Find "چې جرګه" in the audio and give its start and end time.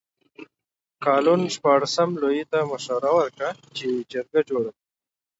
3.77-4.41